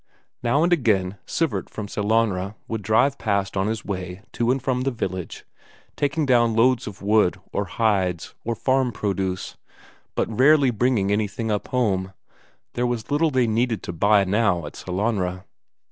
[0.41, 4.81] Now and again Sivert from Sellanraa would drive past on his way to and from
[4.81, 5.45] the village,
[5.95, 9.57] taking down loads of wood, or hides, or farm produce,
[10.15, 12.13] but rarely bringing anything up home;
[12.73, 15.43] there was little they needed to buy now at Sellanraa.